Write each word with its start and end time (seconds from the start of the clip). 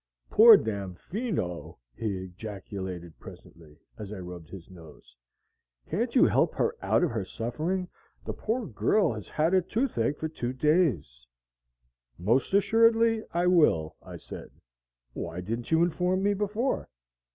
"Poor 0.31 0.57
Damfino!" 0.57 1.77
he 1.95 2.23
ejaculated 2.23 3.19
presently, 3.19 3.77
as 3.99 4.11
I 4.11 4.17
rubbed 4.17 4.49
his 4.49 4.67
nose. 4.71 5.15
"Can't 5.85 6.15
you 6.15 6.25
help 6.25 6.55
her 6.55 6.75
out 6.81 7.03
of 7.03 7.11
her 7.11 7.23
suffering? 7.23 7.87
The 8.25 8.33
poor 8.33 8.65
girl 8.65 9.13
has 9.13 9.27
had 9.27 9.53
a 9.53 9.61
toothache 9.61 10.17
for 10.17 10.27
two 10.27 10.53
days." 10.53 11.27
"Most 12.17 12.51
assuredly 12.55 13.21
I 13.31 13.45
will," 13.45 13.95
I 14.01 14.17
said. 14.17 14.49
"Why 15.13 15.39
didn't 15.39 15.69
you 15.69 15.83
inform 15.83 16.23
me 16.23 16.33
before?" 16.33 16.89